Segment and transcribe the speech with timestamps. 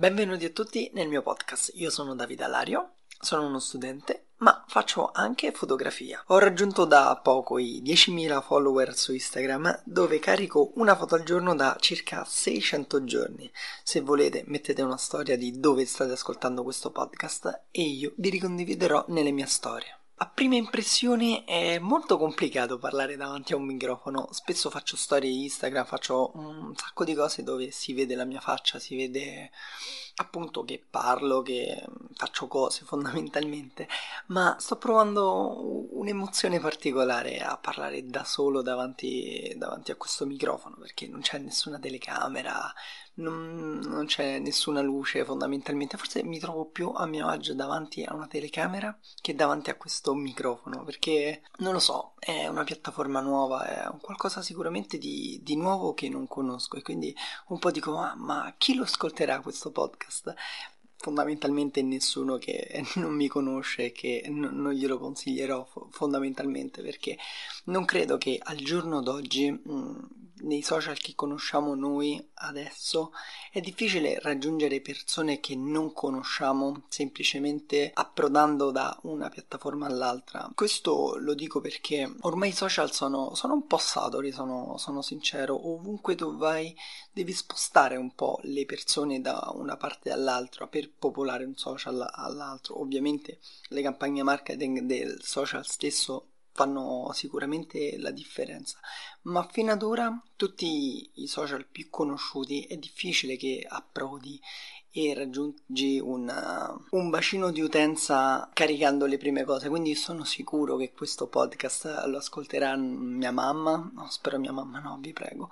[0.00, 1.72] Benvenuti a tutti nel mio podcast.
[1.74, 6.24] Io sono Davide Alario, sono uno studente, ma faccio anche fotografia.
[6.28, 11.54] Ho raggiunto da poco i 10.000 follower su Instagram, dove carico una foto al giorno
[11.54, 13.52] da circa 600 giorni.
[13.82, 19.04] Se volete, mettete una storia di dove state ascoltando questo podcast e io vi ricondividerò
[19.08, 19.99] nelle mie storie.
[20.22, 24.28] A prima impressione è molto complicato parlare davanti a un microfono.
[24.32, 28.78] Spesso faccio storie Instagram, faccio un sacco di cose dove si vede la mia faccia,
[28.78, 29.50] si vede
[30.16, 31.82] appunto che parlo, che
[32.14, 33.88] faccio cose fondamentalmente,
[34.26, 41.08] ma sto provando un'emozione particolare a parlare da solo davanti, davanti a questo microfono perché
[41.08, 42.72] non c'è nessuna telecamera,
[43.14, 48.14] non, non, c'è nessuna luce fondamentalmente, forse mi trovo più a mio agio davanti a
[48.14, 53.64] una telecamera che davanti a questo microfono, perché non lo so, è una piattaforma nuova,
[53.66, 57.14] è un qualcosa sicuramente di, di nuovo che non conosco e quindi
[57.48, 60.34] un po' dico ah, ma chi lo ascolterà questo podcast?
[61.00, 67.16] Fondamentalmente nessuno che non mi conosce e che non glielo consiglierò fondamentalmente perché
[67.64, 70.08] non credo che al giorno d'oggi mh,
[70.42, 73.12] nei social che conosciamo noi adesso
[73.50, 80.50] è difficile raggiungere persone che non conosciamo semplicemente approdando da una piattaforma all'altra.
[80.54, 85.68] Questo lo dico perché ormai i social sono, sono un po' saturi, sono, sono sincero,
[85.68, 86.74] ovunque tu vai
[87.12, 92.80] devi spostare un po' le persone da una parte all'altra per popolare un social all'altro.
[92.80, 93.38] Ovviamente
[93.68, 98.78] le campagne marketing del social stesso fanno sicuramente la differenza,
[99.22, 104.38] ma fino ad ora tutti i social più conosciuti è difficile che approdi
[104.92, 110.92] e raggiungi una, un bacino di utenza caricando le prime cose, quindi sono sicuro che
[110.92, 115.48] questo podcast lo ascolterà mia mamma, no, spero mia mamma no, vi prego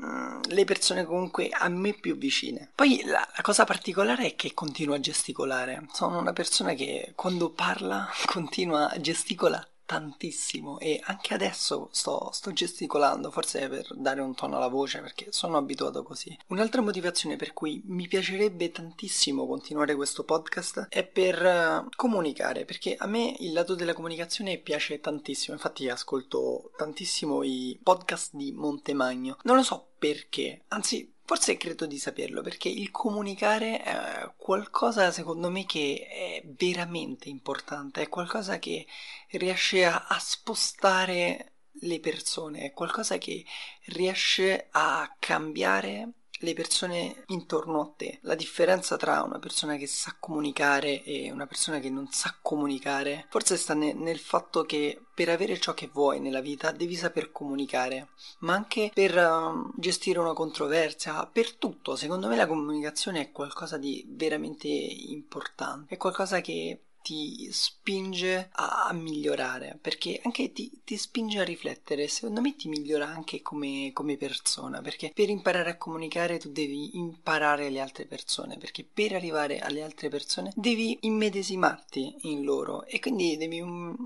[0.00, 2.70] mm, le persone comunque a me più vicine.
[2.74, 5.86] Poi la, la, cosa particolare è che continuo a gesticolare.
[5.92, 12.52] Sono una persona che quando parla continua a gesticolare tantissimo e anche adesso sto, sto,
[12.52, 16.36] gesticolando, forse per dare un tono alla voce perché sono abituato così.
[16.48, 21.42] Un'altra motivazione per cui mi piacerebbe tantissimo continuare questo podcast è per
[21.84, 27.78] uh, comunicare, perché a me il lato della comunicazione piace tantissimo, infatti ascolto tantissimo i
[27.82, 29.38] podcast di Montemagno.
[29.42, 35.50] Non lo so perché, anzi Forse credo di saperlo perché il comunicare è qualcosa secondo
[35.50, 38.86] me che è veramente importante, è qualcosa che
[39.30, 43.44] riesce a, a spostare le persone, è qualcosa che
[43.86, 46.12] riesce a cambiare
[46.44, 48.18] le persone intorno a te.
[48.22, 53.26] La differenza tra una persona che sa comunicare e una persona che non sa comunicare
[53.28, 57.30] forse sta ne- nel fatto che per avere ciò che vuoi nella vita devi saper
[57.30, 58.08] comunicare,
[58.40, 61.94] ma anche per uh, gestire una controversia, per tutto.
[61.94, 68.90] Secondo me la comunicazione è qualcosa di veramente importante, è qualcosa che ti spinge a,
[68.94, 74.16] migliorare, perché anche ti, ti, spinge a riflettere, secondo me ti migliora anche come, come,
[74.16, 79.58] persona, perché per imparare a comunicare tu devi imparare le altre persone, perché per arrivare
[79.58, 83.62] alle altre persone devi immedesimarti in loro e quindi devi,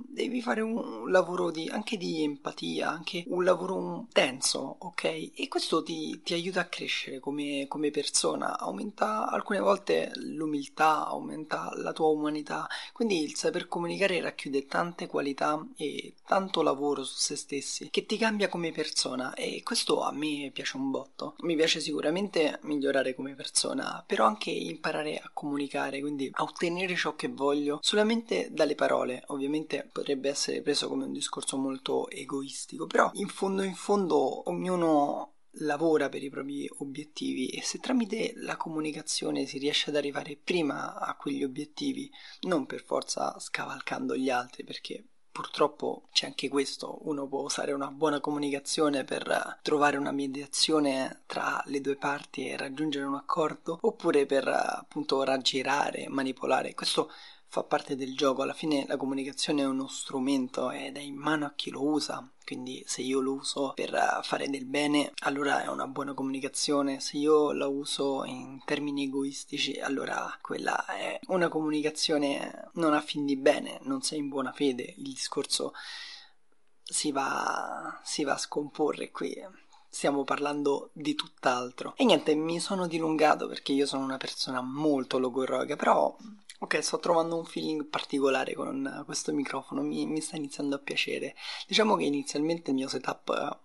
[0.08, 5.04] devi fare un lavoro di, anche di empatia, anche un lavoro tenso, ok?
[5.36, 11.70] E questo ti, ti aiuta a crescere come, come persona, aumenta alcune volte l'umiltà, aumenta
[11.76, 17.36] la tua umanità, quindi il saper comunicare racchiude tante qualità e tanto lavoro su se
[17.36, 21.34] stessi che ti cambia come persona e questo a me piace un botto.
[21.40, 27.14] Mi piace sicuramente migliorare come persona, però anche imparare a comunicare, quindi a ottenere ciò
[27.14, 29.22] che voglio solamente dalle parole.
[29.28, 35.32] Ovviamente potrebbe essere preso come un discorso molto egoistico, però in fondo in fondo ognuno
[35.52, 40.98] lavora per i propri obiettivi e se tramite la comunicazione si riesce ad arrivare prima
[40.98, 42.10] a quegli obiettivi,
[42.42, 47.92] non per forza scavalcando gli altri, perché purtroppo c'è anche questo, uno può usare una
[47.92, 54.26] buona comunicazione per trovare una mediazione tra le due parti e raggiungere un accordo, oppure
[54.26, 56.74] per appunto raggirare, manipolare.
[56.74, 57.10] Questo
[57.50, 61.46] fa parte del gioco, alla fine la comunicazione è uno strumento ed è in mano
[61.46, 65.68] a chi lo usa, quindi se io lo uso per fare del bene allora è
[65.68, 72.70] una buona comunicazione, se io la uso in termini egoistici allora quella è una comunicazione
[72.74, 75.72] non a fin di bene, non sei in buona fede, il discorso
[76.82, 79.34] si va, si va a scomporre qui
[79.88, 81.94] stiamo parlando di tutt'altro.
[81.96, 86.16] E niente, mi sono dilungato perché io sono una persona molto logorroica, però
[86.60, 91.36] Ok, sto trovando un feeling particolare con questo microfono, mi, mi, sta iniziando a piacere.
[91.68, 93.60] Diciamo che inizialmente il mio setup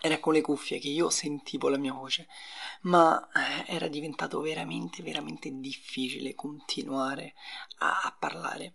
[0.00, 2.26] era con le cuffie che io sentivo la mia voce,
[2.82, 7.34] ma eh, era diventato veramente, veramente difficile continuare
[7.80, 8.74] a, a parlare.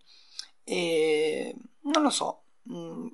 [0.63, 3.07] E non lo so, mm,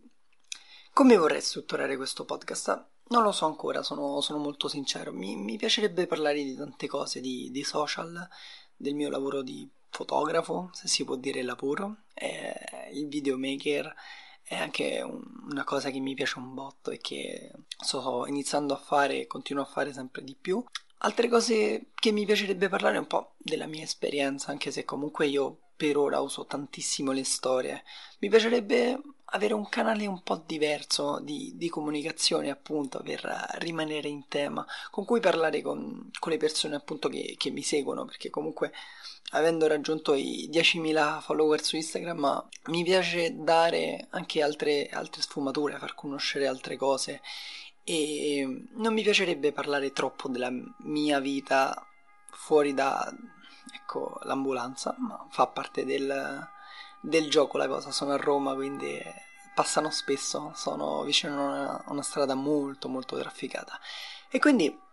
[0.93, 2.87] come vorrei strutturare questo podcast?
[3.09, 5.11] Non lo so ancora, sono, sono molto sincero.
[5.11, 8.27] Mi, mi, piacerebbe parlare di tante cose, di, di, social,
[8.75, 12.53] del mio lavoro di fotografo, se si può dire lavoro, eh,
[12.93, 13.93] il videomaker
[14.43, 17.51] è anche un, una cosa che mi piace un botto e che
[17.83, 20.63] sto iniziando a fare e continuo a fare sempre di più.
[20.99, 25.69] Altre cose che mi piacerebbe parlare un po' della mia esperienza, anche se comunque io
[25.75, 27.83] per ora uso tantissimo le storie.
[28.19, 29.01] Mi piacerebbe
[29.31, 33.21] avere un canale un po' diverso di, di comunicazione, appunto, per
[33.59, 38.05] rimanere in tema, con cui parlare con, con le persone, appunto, che, che, mi seguono,
[38.05, 38.71] perché comunque,
[39.31, 45.95] avendo raggiunto i 10.000 follower su Instagram, mi piace dare anche altre, altre sfumature, far
[45.95, 47.21] conoscere altre cose.
[47.83, 51.85] E non mi piacerebbe parlare troppo della mia vita
[52.31, 53.11] fuori da,
[53.73, 56.47] ecco, l'ambulanza, ma fa parte del,
[57.01, 57.91] del gioco la cosa.
[57.91, 59.01] Sono a Roma, quindi
[59.53, 63.79] passano spesso, sono vicino a una, una strada molto molto trafficata.
[64.29, 64.87] E quindi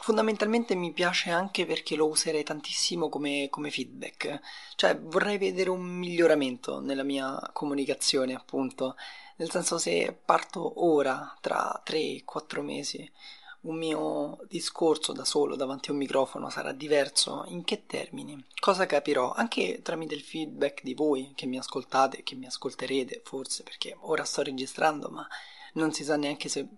[0.00, 4.40] fondamentalmente mi piace anche perché lo userei tantissimo come, come, feedback,
[4.76, 8.96] cioè vorrei vedere un miglioramento nella mia comunicazione, appunto,
[9.36, 13.10] nel senso se parto ora, tra 3-4 mesi,
[13.60, 17.44] un mio discorso da solo davanti a un microfono sarà diverso?
[17.48, 18.42] In che termini?
[18.58, 19.32] Cosa capirò?
[19.32, 24.24] Anche tramite il feedback di voi che mi ascoltate, che mi ascolterete forse, perché ora
[24.24, 25.26] sto registrando, ma
[25.74, 26.68] non si sa neanche se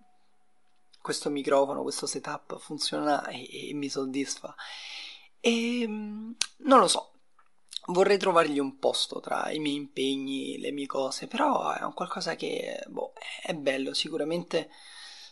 [1.00, 4.54] questo microfono, questo setup funziona e, e mi soddisfa.
[5.40, 7.12] E ehm, non lo so,
[7.86, 12.36] vorrei trovargli un posto tra i miei impegni, le mie cose, però è un qualcosa
[12.36, 13.12] che boh,
[13.42, 14.70] è bello, sicuramente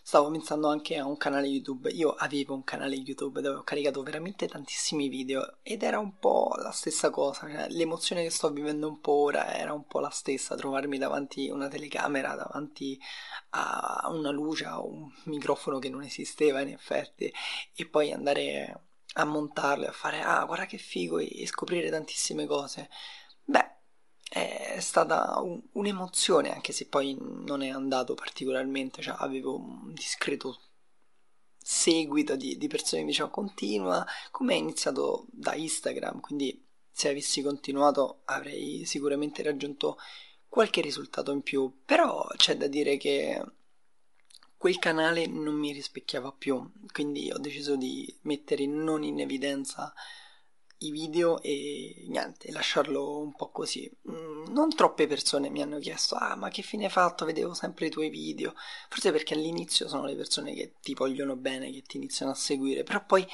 [0.08, 1.90] stavo pensando anche a un canale YouTube.
[1.90, 6.54] Io avevo un canale YouTube dove ho caricato veramente tantissimi video ed era un po'
[6.56, 10.08] la stessa cosa, cioè, l'emozione che sto vivendo un po' ora era un po' la
[10.08, 12.98] stessa, trovarmi davanti a una telecamera, davanti
[13.50, 17.30] a una luce, a un microfono che non esisteva in effetti
[17.74, 22.46] e poi andare a montarlo e a fare ah guarda che figo e scoprire tantissime
[22.46, 22.88] cose.
[23.44, 23.76] Beh,
[24.30, 30.60] è stata un, un'emozione, anche se poi non è andato particolarmente, cioè avevo un discreto
[31.56, 37.08] seguito di, di persone che mi dicevano continua, come è iniziato da Instagram, quindi se
[37.08, 39.98] avessi continuato avrei sicuramente raggiunto
[40.48, 43.44] qualche risultato in più, però c'è da dire che
[44.56, 49.92] quel canale non mi rispecchiava più, quindi ho deciso di mettere non in evidenza
[50.78, 53.90] i video e niente, lasciarlo un po' così.
[54.10, 57.24] Mm, non troppe persone mi hanno chiesto: Ah, ma che fine hai fatto?
[57.24, 58.54] Vedevo sempre i tuoi video.
[58.88, 62.84] Forse perché all'inizio sono le persone che ti vogliono bene, che ti iniziano a seguire,
[62.84, 63.26] però poi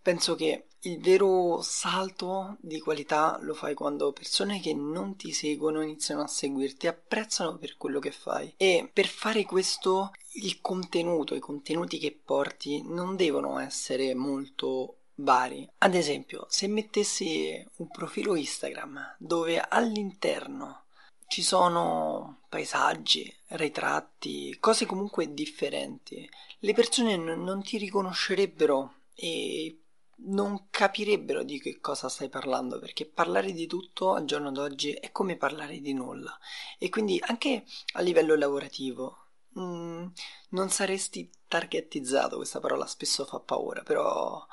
[0.00, 5.82] penso che il vero salto di qualità lo fai quando persone che non ti seguono
[5.82, 8.54] iniziano a seguirti, apprezzano per quello che fai.
[8.56, 15.68] E per fare questo il contenuto, i contenuti che porti non devono essere molto vari.
[15.78, 20.84] Ad esempio, se mettessi un profilo Instagram dove all'interno
[21.28, 26.28] ci sono paesaggi, ritratti, cose comunque differenti,
[26.60, 29.80] le persone n- non ti riconoscerebbero e
[30.18, 35.12] non capirebbero di che cosa stai parlando perché parlare di tutto al giorno d'oggi è
[35.12, 36.36] come parlare di nulla
[36.78, 37.64] e quindi anche
[37.94, 39.18] a livello lavorativo
[39.50, 40.06] mh, mm,
[40.50, 44.46] non saresti targetizzato questa parola spesso fa paura però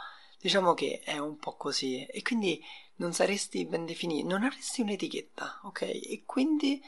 [0.44, 2.04] Diciamo che è un po' così.
[2.04, 2.62] E quindi
[2.96, 5.82] non saresti ben definito, non avresti un'etichetta, ok?
[5.84, 6.84] E quindi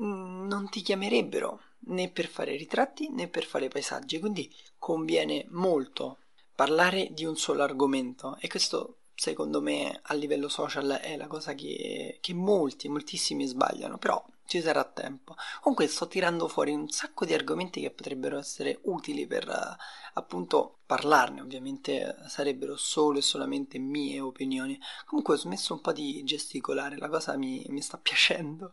[0.00, 6.20] mm, non ti chiamerebbero né per fare ritratti né per fare paesaggi, quindi conviene molto
[6.54, 8.38] parlare di un solo argomento.
[8.40, 13.98] E questo secondo me a livello social è la cosa che, che molti, moltissimi sbagliano,
[13.98, 15.36] però ci sarà tempo.
[15.60, 20.78] Comunque sto tirando fuori un sacco di argomenti che potrebbero essere utili per uh, appunto
[20.86, 24.80] parlarne, ovviamente sarebbero solo e solamente mie opinioni.
[25.04, 28.72] Comunque ho smesso un po' di gesticolare, la cosa mi, mi sta piacendo.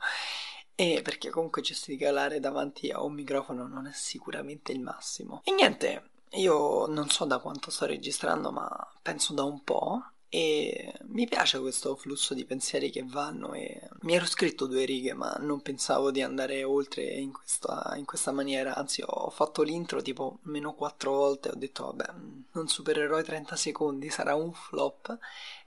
[0.76, 5.42] E perché comunque gesticolare davanti a un microfono non è sicuramente il massimo.
[5.44, 8.68] E niente, io non so da quanto sto registrando, ma
[9.02, 10.02] penso da un po'
[10.36, 15.14] e mi piace questo flusso di pensieri che vanno e mi ero scritto due righe
[15.14, 18.76] ma non pensavo di andare oltre in questa, in questa maniera.
[18.76, 22.14] Anzi ho fatto l'intro tipo meno quattro volte ho detto vabbè
[22.52, 25.18] non supererò i 30 secondi sarà un flop.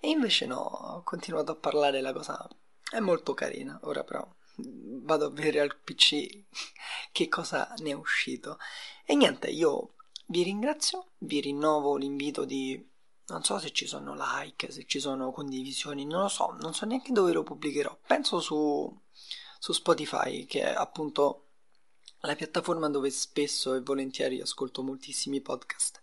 [0.01, 2.47] E invece no ho continuato a parlare la cosa
[2.91, 3.81] è molto carina.
[3.85, 4.23] Ora però
[4.57, 6.45] vado a vedere al pc
[7.11, 8.59] che cosa ne è uscito.
[9.07, 9.95] E niente io
[10.27, 12.88] vi ringrazio, vi rinnovo l'invito di
[13.29, 16.87] non so se ci sono like, se ci sono condivisioni, non lo so, non so
[16.87, 17.99] neanche dove lo pubblicherò.
[18.07, 19.01] Penso su,
[19.59, 21.49] su Spotify, che è appunto
[22.21, 26.01] la piattaforma dove spesso e volentieri ascolto moltissimi podcast.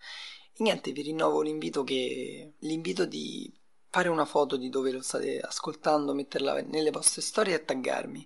[0.54, 3.52] E niente, vi rinnovo l'invito, che, l'invito di
[3.90, 8.26] fare una foto di dove lo state ascoltando, metterla nelle vostre storie e taggarmi.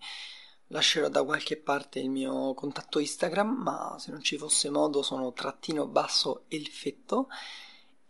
[0.67, 5.31] Lascerò da qualche parte il mio contatto Instagram, ma se non ci fosse modo sono
[5.31, 7.29] trattino basso elfetto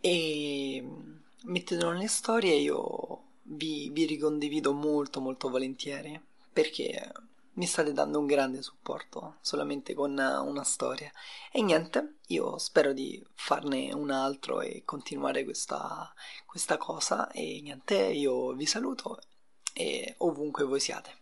[0.01, 0.87] e
[1.43, 6.19] mettetelo nelle storie io vi, vi ricondivido molto molto volentieri
[6.51, 7.11] perché
[7.59, 11.11] mi state dando un grande supporto solamente con una storia.
[11.51, 16.13] E niente, io spero di farne un altro e continuare questa,
[16.45, 17.29] questa cosa.
[17.31, 19.19] E niente, io vi saluto
[19.73, 21.18] e ovunque voi siate.